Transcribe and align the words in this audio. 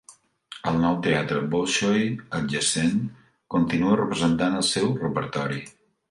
El 0.69 0.77
Nou 0.83 0.95
Teatre 1.07 1.41
Bolxoi, 1.55 1.99
adjacent, 2.37 2.97
continua 3.55 3.99
representant 3.99 4.57
el 4.61 4.65
seu 4.71 4.89
repertori. 5.03 5.61